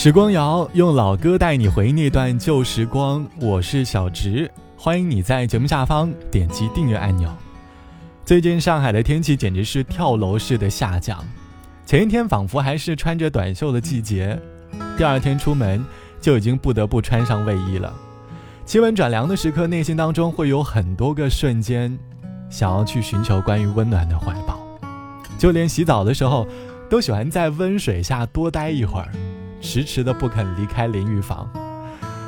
[0.00, 7.30] 时光谣用老歌带你回忆那段旧时光，我是小植，欢迎你在节目下方点击订阅按钮。
[8.24, 11.22] 最近上海的天气简直是跳楼式的下降，
[11.84, 14.40] 前一天仿佛还是穿着短袖的季节，
[14.96, 15.84] 第二天出门
[16.18, 17.92] 就已经不得不穿上卫衣了。
[18.64, 21.94] 气温转凉的时刻，内心当中会有很多个瞬间，
[22.48, 24.58] 想要去寻求关于温暖的怀抱，
[25.36, 26.46] 就连洗澡的时候，
[26.88, 29.08] 都喜欢在温水下多待一会儿。
[29.60, 31.48] 迟迟的不肯离开淋浴房，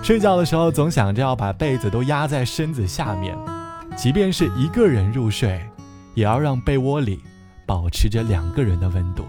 [0.02, 3.36] 睡觉的时候总想着要把被子都压在身子下面，
[3.96, 5.60] 即便是一个人入睡，
[6.14, 7.20] 也要让被窝里
[7.66, 9.24] 保持着两个人的温度。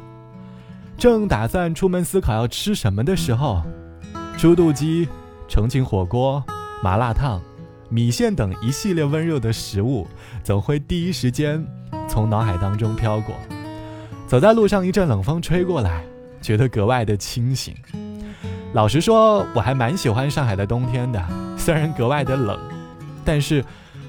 [0.97, 3.63] 正打算出门思考要吃什么的时候，
[4.38, 5.08] 猪肚鸡、
[5.47, 6.44] 重庆火锅、
[6.83, 7.41] 麻辣烫、
[7.89, 10.08] 米线等一系列温热的食物，
[10.44, 11.66] 总会第一时间
[12.08, 13.35] 从脑海当中飘过。
[14.27, 16.03] 走在路上，一阵冷风吹过来。
[16.43, 17.73] 觉得格外的清醒。
[18.73, 21.23] 老实说，我还蛮喜欢上海的冬天的，
[21.58, 22.59] 虽然格外的冷，
[23.23, 23.63] 但是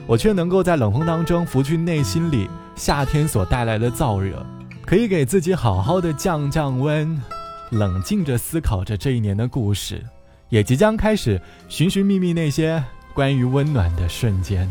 [0.06, 4.44] 我却能够在冷风当中拂去内心里夏天所带来的燥热，
[4.84, 7.20] 可以给自己好好的降降温，
[7.70, 10.02] 冷静着思考着这一年的故事，
[10.48, 12.82] 也即将开始寻寻觅觅那些
[13.14, 14.68] 关于温暖的瞬间。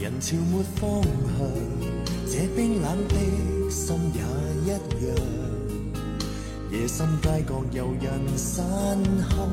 [0.00, 1.46] 人潮没方向，
[2.26, 5.59] 这冰冷的心也一样。
[6.70, 8.64] 夜深街角有人散
[9.28, 9.48] 后，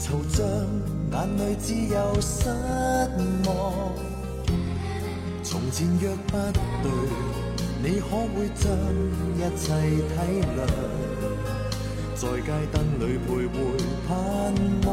[0.00, 0.44] 惆怅
[1.10, 2.48] 眼里只有失
[3.44, 3.50] 望。
[5.42, 6.36] 从前若不
[6.84, 6.88] 对，
[7.82, 8.64] 你可会将
[9.34, 9.64] 一切
[10.06, 10.14] 体
[10.56, 10.68] 谅？
[12.14, 13.56] 在街灯里徘徊
[14.06, 14.08] 盼
[14.86, 14.88] 望，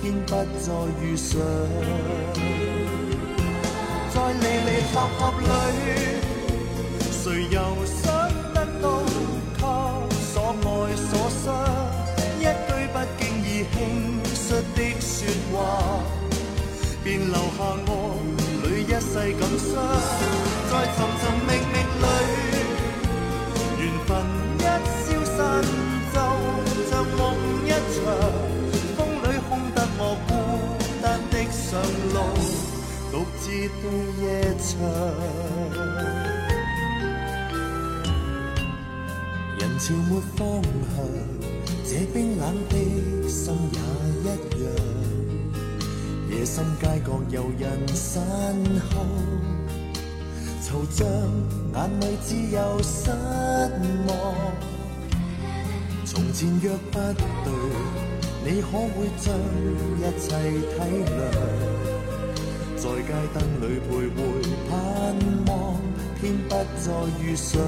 [0.00, 1.38] 偏不再遇上。
[4.10, 5.44] 在离离合合里，
[7.12, 7.58] 谁又
[19.18, 22.04] 在寻寻觅觅里，
[23.78, 24.08] 缘分
[24.58, 25.06] 一消
[25.36, 25.36] 散，
[26.12, 26.16] 就
[26.88, 27.20] 像梦
[27.66, 27.96] 一场。
[28.96, 30.30] 风里空得我孤
[31.02, 31.66] 单的上
[32.14, 32.16] 路，
[33.10, 33.42] 独自
[33.82, 33.84] 对
[34.22, 34.24] 夜
[34.56, 34.68] 长。
[39.80, 40.96] 潮没方向，
[41.84, 42.72] 这冰冷的
[43.28, 43.42] 心
[43.72, 43.76] 也
[44.34, 44.66] 一样。
[46.38, 48.22] 夜深街角有人散
[48.94, 49.04] 后，
[50.62, 51.04] 惆怅
[51.74, 53.10] 眼里只有失
[54.06, 54.08] 望。
[56.04, 56.98] 从前若不
[57.44, 57.50] 对，
[58.44, 59.34] 你可会将
[59.98, 60.28] 一切
[60.60, 60.78] 体
[61.10, 61.20] 谅？
[62.76, 64.16] 在街灯里徘徊
[64.70, 64.72] 盼
[65.48, 65.52] 望，
[66.20, 66.86] 天不再
[67.20, 67.60] 遇上。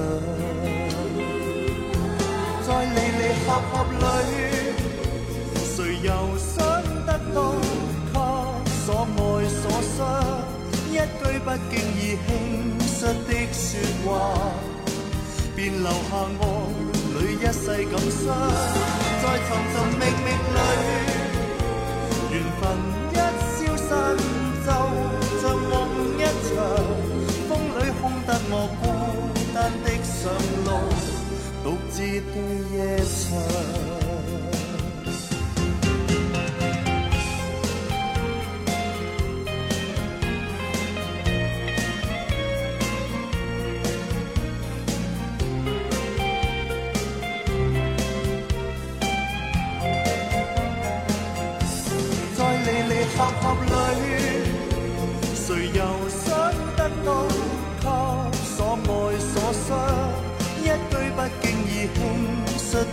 [2.65, 4.01] 在离离合合里，
[5.75, 6.09] 谁又
[11.43, 12.29] 不经意轻
[12.77, 13.69] 率的说
[14.05, 14.05] 话，
[15.55, 15.91] 便留下
[16.37, 16.41] 我
[17.17, 18.23] 里一世感伤。
[19.21, 20.57] 在寻寻觅觅里，
[22.31, 22.61] 缘分
[23.11, 23.13] 一
[23.57, 23.89] 消散，
[24.63, 24.69] 就
[25.41, 25.69] 像梦
[26.17, 26.49] 一场。
[27.49, 28.53] 风里空得我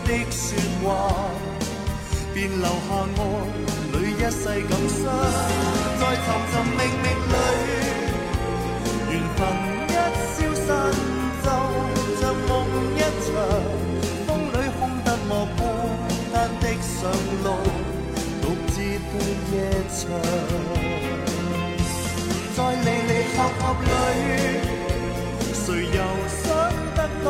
[0.04, 0.46] 的说
[0.82, 0.86] 话，
[2.34, 2.68] 便留下
[3.18, 3.20] 爱
[3.92, 5.00] 里一世感伤。
[5.98, 7.34] 在寻寻觅觅里，
[9.10, 9.38] 缘分
[9.88, 9.90] 一
[10.34, 10.68] 消散，
[11.42, 11.46] 就
[12.20, 12.50] 像梦
[12.96, 13.26] 一场。
[14.26, 15.60] 风里空得我孤
[16.32, 16.96] 单的上
[17.44, 17.46] 路，
[18.42, 18.74] 独自
[19.08, 19.12] 对
[19.52, 19.54] 夜
[19.96, 19.98] 长。
[22.54, 23.86] 在离离合合里，
[25.54, 25.98] 谁又
[26.42, 26.46] 想
[26.94, 26.98] 得？
[27.24, 27.26] 到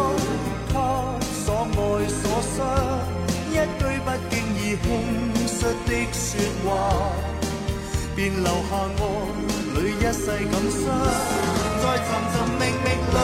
[1.78, 2.58] 所爱所伤，
[3.52, 4.84] 一句不经意轻
[5.46, 6.26] 率的说
[6.64, 6.66] 话，
[8.16, 9.00] 便留下我
[9.74, 10.82] 里一世感伤。
[11.78, 13.16] 在寻寻觅觅里，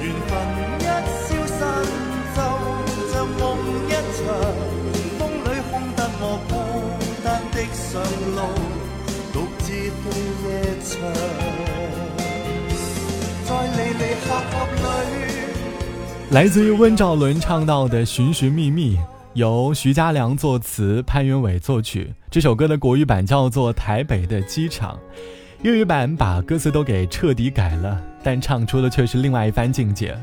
[0.00, 0.30] 缘分
[0.80, 0.82] 一
[1.28, 1.60] 消散，
[2.34, 2.38] 就
[3.12, 3.40] 像梦
[3.86, 4.18] 一场。
[5.18, 6.50] 风里空得我孤
[7.22, 7.92] 单的上
[8.34, 8.40] 路，
[9.34, 10.04] 独自对
[10.42, 10.48] 夜
[10.88, 10.88] 长。
[13.44, 14.52] 在离离合合
[14.82, 15.27] 里，
[16.30, 18.96] 来自于温兆伦唱到的《寻寻觅觅》，
[19.32, 22.12] 由徐佳良作词，潘源伟作曲。
[22.30, 24.94] 这首歌的国语版叫做《台北的机场》，
[25.62, 30.14] 粤语版把歌词都给彻底改了，但唱出的却是另外一番境界。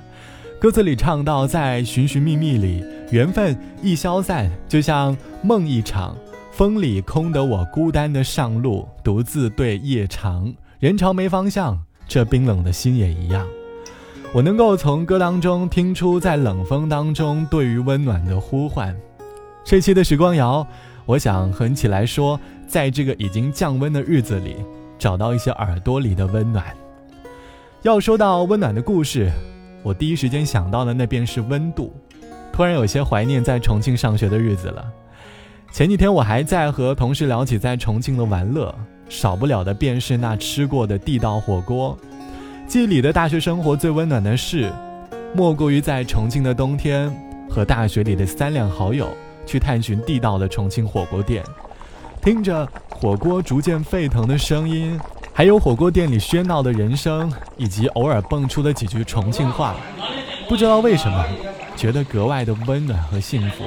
[0.61, 6.15] 歌词里唱到，在寻寻觅觅里，缘分一消散，就像梦一场。
[6.51, 10.53] 风里空得我孤单的上路，独自对夜长。
[10.79, 13.43] 人潮没方向，这冰冷的心也一样。
[14.35, 18.93] 我能够从歌当中听出，在冷风当中对于温暖的呼唤。
[19.63, 20.67] 这期的时光谣，
[21.05, 22.37] 我想和你一起来说，
[22.67, 24.57] 在这个已经降温的日子里，
[24.99, 26.65] 找到一些耳朵里的温暖。
[27.83, 29.31] 要说到温暖的故事，
[29.81, 31.93] 我第一时间想到的那便是温度。
[32.51, 34.85] 突然有些怀念在重庆上学的日子了。
[35.71, 38.75] 前几天我还在和同事聊起在重庆的玩乐，
[39.07, 41.97] 少不了的便是那吃过的地道火锅。
[42.67, 44.71] 记忆里的大学生活最温暖的事，
[45.33, 47.13] 莫过于在重庆的冬天，
[47.47, 49.07] 和大学里的三两好友
[49.45, 51.43] 去探寻地道的重庆火锅店，
[52.23, 54.99] 听着火锅逐渐沸腾的声音，
[55.31, 59.75] 还有火锅店里喧闹的人声，以及偶尔蹦出的几句重庆话，
[60.49, 61.23] 不知道为什么，
[61.77, 63.63] 觉得格外的温暖和幸福。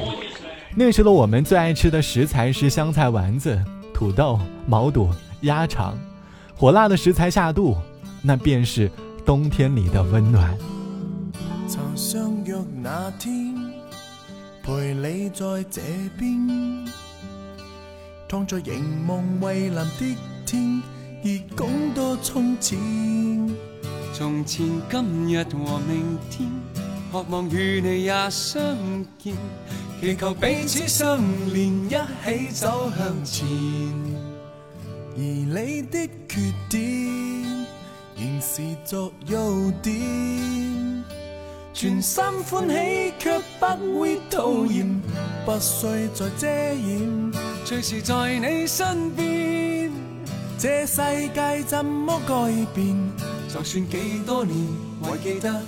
[0.75, 3.59] 那时的我们最爱吃的食材是香菜丸子、
[3.95, 5.09] 土豆、毛肚、
[5.43, 5.97] 鸭肠，
[6.57, 7.77] 火辣的食材下肚。
[8.23, 8.91] 那便是
[9.25, 10.57] 冬天里的温暖。
[11.69, 13.55] 曾相约那天，
[14.63, 15.83] 陪你在这
[16.19, 16.87] 边，
[18.29, 20.17] 躺在凝望蔚蓝的
[20.47, 20.83] 天，
[21.23, 22.79] 而讲多从前。
[24.15, 26.51] 从前、今日和明天，
[27.13, 28.63] 渴望与你也相
[29.19, 29.35] 见，
[30.01, 31.21] 祈求彼此相
[31.53, 33.47] 连，一起走向前。
[35.15, 37.58] 而你的缺点。
[38.21, 39.95] 仍是作优点，
[41.73, 45.01] 全心欢喜却不会讨厌，
[45.47, 47.33] 不需再遮掩，
[47.65, 49.93] 随时在你身边。
[50.59, 51.01] 这世
[51.33, 52.35] 界怎么改
[52.75, 52.97] 变？
[53.49, 54.67] 就算几多年，
[55.01, 55.63] 还记得，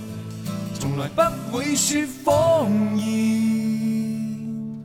[0.75, 1.23] 从来不
[1.57, 2.69] 会说谎
[2.99, 4.85] 言。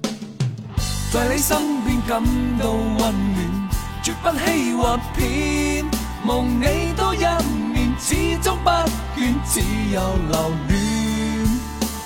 [1.11, 2.23] 在你身边感
[2.59, 3.69] 到温暖，
[4.03, 5.83] 绝不欺或骗。
[6.23, 7.19] 梦你多一，
[8.07, 8.69] 始终不
[9.19, 9.61] 倦，只
[9.91, 9.99] 有
[10.29, 10.77] 留恋。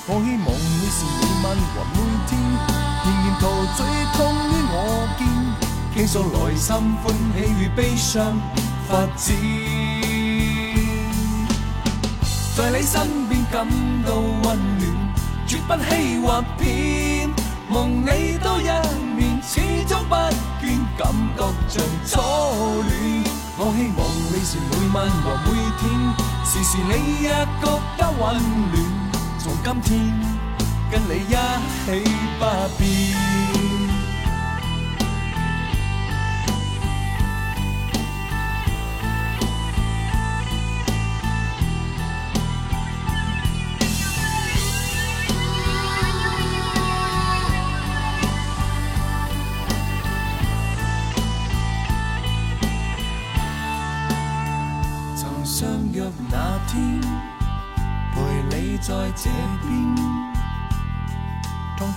[0.07, 2.31] 我希望你是每晚和每天，
[3.03, 3.43] 仍然陶
[3.75, 3.77] 醉
[4.13, 4.17] 痛
[4.47, 4.73] 于我
[5.17, 5.21] 肩，
[5.93, 6.65] 倾诉内心
[7.03, 7.05] 欢
[7.35, 8.39] 喜与悲伤
[8.87, 9.35] 发展。
[12.55, 13.67] 在你身边感
[14.05, 14.81] 到温暖，
[15.45, 17.29] 绝不欺或骗。
[17.67, 18.69] 梦你多一
[19.17, 22.21] 面，始终不倦，感觉像初
[22.83, 23.38] 恋。
[23.61, 25.91] 我希望你是每晚和每天，
[26.45, 27.29] 时时你也
[27.59, 27.67] 觉
[27.97, 28.21] 得温
[28.71, 28.73] 暖。
[29.37, 29.99] 从今天
[30.89, 31.35] 跟你一
[31.85, 32.09] 起
[32.39, 32.43] 不
[32.77, 33.48] 变。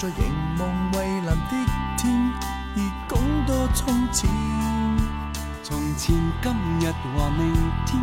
[0.03, 1.53] 在凝望蔚蓝的
[1.97, 2.33] 天，
[2.75, 2.79] 而
[3.09, 4.29] 讲多从前。
[5.63, 7.55] 从前、今日和明
[7.87, 8.03] 天，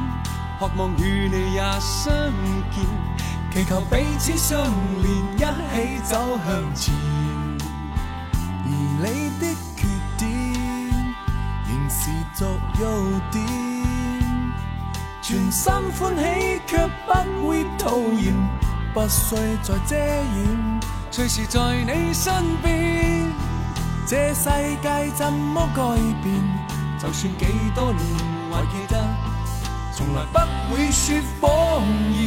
[0.58, 2.14] 渴望与你也相
[2.72, 2.86] 见，
[3.52, 4.62] 祈求彼此相
[5.02, 5.40] 连，一
[5.76, 6.96] 起走向前。
[8.64, 8.70] 而
[9.04, 9.86] 你的缺
[10.18, 10.26] 点，
[11.68, 12.48] 仍是作
[12.80, 13.44] 优点，
[15.22, 18.34] 全心欢喜却不会讨厌。
[18.92, 20.80] 不需再遮掩，
[21.12, 23.28] 随时在你身边。
[24.08, 24.50] 这世
[24.82, 25.82] 界怎么改
[26.24, 26.34] 变？
[27.00, 28.04] 就算几多年，
[28.52, 28.96] 还记得，
[29.96, 30.40] 从来不
[30.74, 32.20] 会说谎言。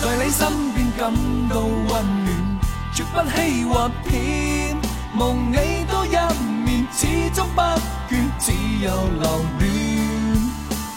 [0.00, 1.12] 在你身边感
[1.48, 2.60] 到温暖，
[2.94, 4.76] 绝不欺或骗。
[5.14, 6.16] 梦你多一
[6.64, 7.60] 面，始终不
[8.08, 8.52] 倦，只
[8.84, 8.90] 有
[9.20, 9.68] 留恋。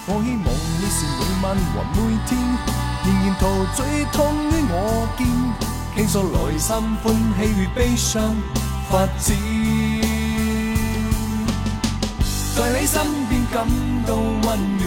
[0.06, 0.46] 我希望
[0.80, 2.93] 你是每晚和每天。
[3.06, 3.44] 仍然陶
[3.76, 5.28] 醉痛于我见，
[5.96, 8.36] 倾诉内心欢喜与悲伤
[8.90, 9.36] 发展。
[12.56, 12.96] 在你身
[13.28, 13.68] 边感
[14.08, 14.82] 到温暖，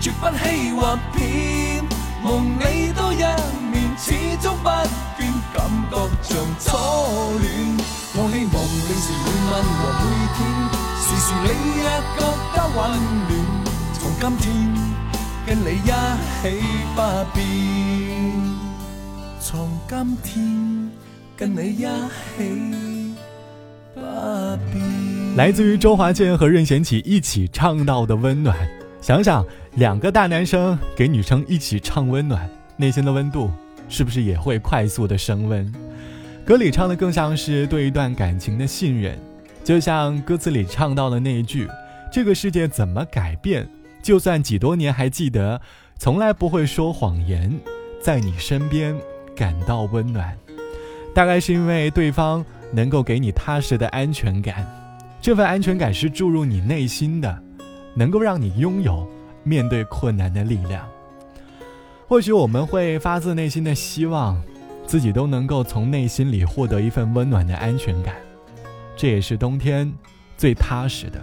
[0.00, 1.82] 绝不欺或骗。
[2.22, 3.16] 梦你多一
[3.72, 4.12] 面，始
[4.42, 4.68] 终不
[5.16, 5.56] 变，感
[5.90, 6.66] 觉像初
[7.40, 7.76] 恋。
[8.14, 10.02] 我希望你是每晚和每
[10.36, 10.38] 天，
[11.02, 11.46] 时时你
[11.82, 12.18] 也觉
[12.54, 12.78] 得温
[13.26, 13.30] 暖。
[13.98, 14.87] 从今天。
[15.48, 16.60] 跟你一起
[16.94, 17.00] 不
[17.34, 17.42] 变。
[19.40, 20.90] 从今天
[21.34, 21.86] 跟你一
[22.36, 23.14] 起
[23.94, 24.00] 不
[24.70, 25.36] 变。
[25.36, 28.54] 来自于周华健和任贤齐一起唱到的温暖，
[29.00, 29.42] 想想
[29.76, 33.50] 两个大男生给女生一起唱温暖，内心的温度
[33.88, 35.72] 是不是也会快速的升温？
[36.44, 39.18] 歌里唱的更像是对一段感情的信任，
[39.64, 41.66] 就像歌词里唱到的那一句
[42.12, 43.66] ：“这个世界怎么改变？
[44.08, 45.60] 就算几多年还记得，
[45.98, 47.60] 从来不会说谎言，
[48.00, 48.98] 在你身边
[49.36, 50.34] 感到温暖。”
[51.14, 54.66] 大概是因为对方能够给你踏实的安全感，
[55.20, 57.42] 这份安全感是注入你内心的，
[57.94, 59.06] 能够让你拥有
[59.44, 60.88] 面对困难的力量。
[62.06, 64.42] 或许我们会发自内心的希望。
[64.86, 68.14] 自己都能够从内心里获得一份温暖的安全感，
[68.96, 69.92] 这也是冬天
[70.38, 71.20] 最踏实的。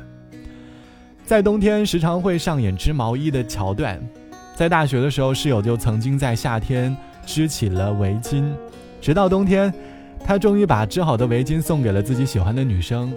[1.25, 3.99] 在冬天时常会上演织毛衣的桥段，
[4.55, 8.43] 在大学的时候，室友就曾经在夏天织起了围巾，
[9.01, 9.73] 直到冬天，
[10.23, 13.11] 他终于把织好的围巾送给了自己喜欢的女生。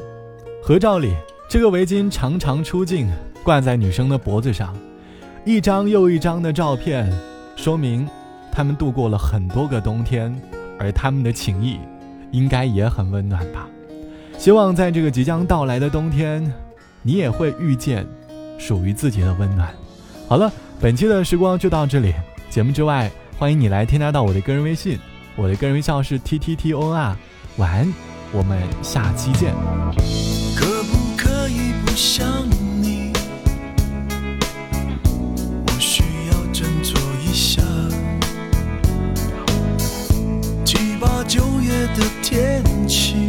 [0.62, 1.12] 合照里，
[1.50, 3.06] 这个围巾常常出镜，
[3.44, 4.74] 挂在女生的脖子上，
[5.44, 7.12] 一张又一张的照片，
[7.56, 8.08] 说明。
[8.50, 10.34] 他们度过了很多个冬天，
[10.80, 11.78] 而他们的情谊
[12.32, 13.68] 应该也很温暖吧。
[14.36, 16.52] 希望在这个即将到来的冬天，
[17.02, 18.06] 你也会遇见
[18.58, 19.72] 属于自己的温暖。
[20.28, 22.14] 好了，本期的时光就到这里。
[22.50, 24.98] 节目之外，欢迎你来添加到我的个人微信，
[25.36, 27.16] 我的个人微笑是 t t t o n r。
[27.56, 27.94] 晚安，
[28.32, 29.52] 我们下期见。
[30.56, 32.26] 可不可以不想？
[35.66, 37.62] 我需要振作一下。
[41.26, 43.26] 九月的天气，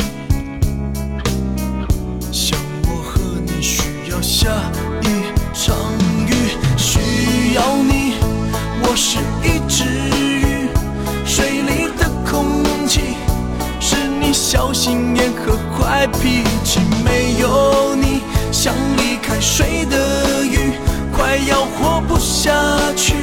[15.99, 16.79] 坏脾气。
[17.03, 18.21] 没有你，
[18.53, 20.71] 像离开水的鱼，
[21.11, 22.53] 快要活不下
[22.95, 23.15] 去，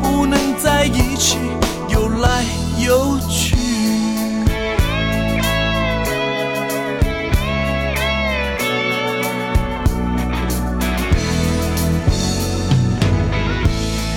[0.00, 1.38] 不能在一起，
[1.88, 2.44] 游来
[2.78, 3.56] 游去。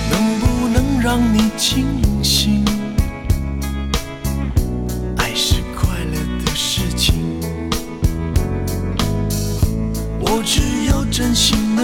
[0.08, 2.63] 能不能让你清醒，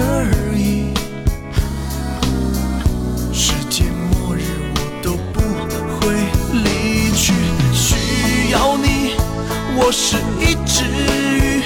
[0.01, 0.93] 而已。
[3.33, 4.43] 世界末日
[4.75, 5.41] 我都不
[6.01, 6.15] 会
[6.65, 7.35] 离去。
[7.73, 9.15] 需要你，
[9.77, 11.63] 我是一只鱼，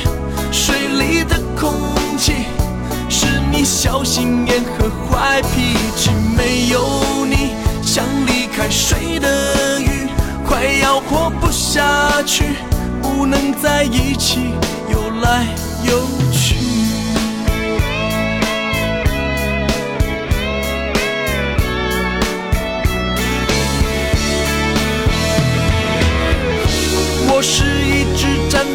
[0.53, 1.73] 水里的空
[2.19, 2.47] 气
[3.09, 6.11] 是你小心眼和坏脾气。
[6.37, 7.55] 没有你。
[7.83, 10.09] 像离开水的鱼，
[10.45, 12.57] 快要活不下去，
[13.00, 14.55] 不能在一起
[14.91, 15.47] 游来
[15.87, 16.03] 游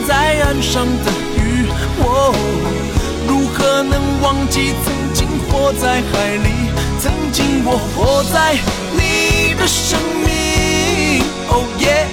[0.10, 1.68] 在岸上的鱼，
[2.00, 2.34] 我
[3.28, 6.50] 如何能忘记曾经活在海里？
[7.00, 8.58] 曾经我活在
[8.98, 9.54] 你。
[9.54, 12.08] 的生命，哦耶，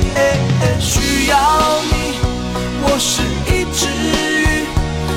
[0.78, 1.38] 需要
[1.90, 2.18] 你。
[2.82, 4.66] 我是一只鱼，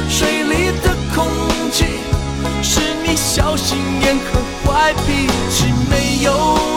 [0.08, 1.28] 水里的空
[1.74, 1.84] 气
[2.64, 5.74] 是你小心眼和坏脾气。
[5.90, 6.32] 没有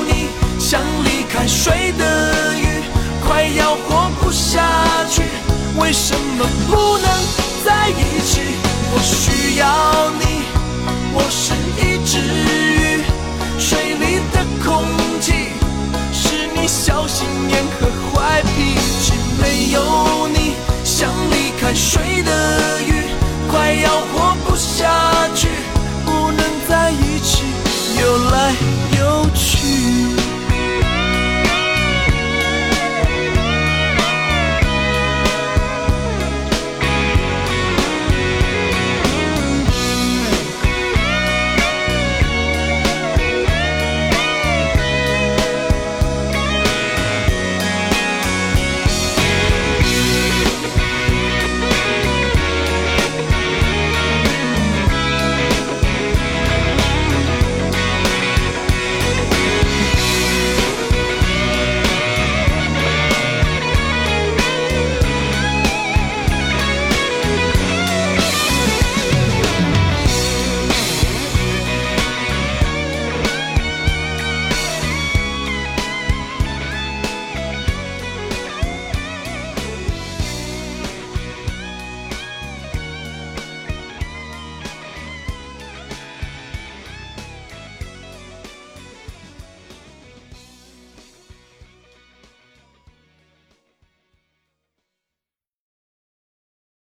[0.08, 2.82] 你，像离开水的鱼，
[3.24, 4.66] 快要活不下
[5.08, 5.22] 去。
[5.76, 7.06] 为什么不能
[7.64, 8.40] 在一起？
[8.94, 10.51] 我需要你。